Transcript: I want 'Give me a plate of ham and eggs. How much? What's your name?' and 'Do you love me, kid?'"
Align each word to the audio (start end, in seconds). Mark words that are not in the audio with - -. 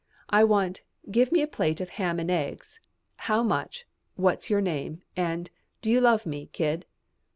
I 0.31 0.43
want 0.43 0.81
'Give 1.11 1.31
me 1.31 1.43
a 1.43 1.47
plate 1.47 1.79
of 1.79 1.91
ham 1.91 2.19
and 2.19 2.31
eggs. 2.31 2.79
How 3.17 3.43
much? 3.43 3.85
What's 4.15 4.49
your 4.49 4.59
name?' 4.59 5.03
and 5.15 5.51
'Do 5.83 5.91
you 5.91 6.01
love 6.01 6.25
me, 6.25 6.47
kid?'" 6.53 6.87